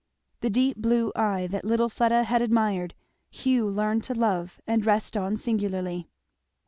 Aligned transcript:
The 0.39 0.49
deep 0.49 0.77
blue 0.77 1.11
eye 1.15 1.45
that 1.51 1.63
little 1.63 1.87
Fleda 1.87 2.23
had 2.23 2.41
admired 2.41 2.95
Hugh 3.29 3.69
learned 3.69 4.03
to 4.05 4.15
love 4.15 4.59
and 4.65 4.83
rest 4.83 5.15
on 5.15 5.37
singularly. 5.37 6.09